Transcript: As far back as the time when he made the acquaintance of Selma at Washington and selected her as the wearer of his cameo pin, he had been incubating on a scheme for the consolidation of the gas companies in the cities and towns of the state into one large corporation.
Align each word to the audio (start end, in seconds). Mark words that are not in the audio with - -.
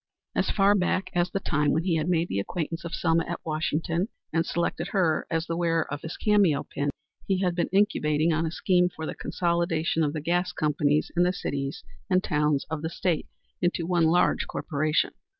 As 0.35 0.49
far 0.49 0.73
back 0.73 1.11
as 1.13 1.29
the 1.29 1.39
time 1.39 1.69
when 1.73 1.83
he 1.83 2.03
made 2.03 2.27
the 2.27 2.39
acquaintance 2.39 2.83
of 2.83 2.95
Selma 2.95 3.23
at 3.27 3.39
Washington 3.45 4.07
and 4.33 4.43
selected 4.47 4.87
her 4.87 5.27
as 5.29 5.45
the 5.45 5.55
wearer 5.55 5.85
of 5.93 6.01
his 6.01 6.17
cameo 6.17 6.63
pin, 6.63 6.89
he 7.27 7.39
had 7.41 7.53
been 7.53 7.67
incubating 7.71 8.33
on 8.33 8.43
a 8.43 8.49
scheme 8.49 8.89
for 8.89 9.05
the 9.05 9.13
consolidation 9.13 10.01
of 10.01 10.13
the 10.13 10.21
gas 10.21 10.53
companies 10.53 11.11
in 11.15 11.21
the 11.21 11.31
cities 11.31 11.83
and 12.09 12.23
towns 12.23 12.65
of 12.67 12.81
the 12.81 12.89
state 12.89 13.27
into 13.61 13.85
one 13.85 14.05
large 14.05 14.47
corporation. 14.47 15.11